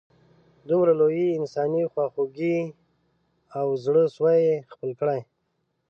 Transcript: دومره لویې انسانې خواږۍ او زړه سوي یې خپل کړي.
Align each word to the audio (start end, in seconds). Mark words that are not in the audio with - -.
دومره 0.67 0.91
لویې 0.99 1.27
انسانې 1.39 1.83
خواږۍ 1.91 2.57
او 3.57 3.67
زړه 3.83 4.03
سوي 4.15 4.37
یې 4.47 4.55
خپل 4.73 4.91
کړي. 4.99 5.19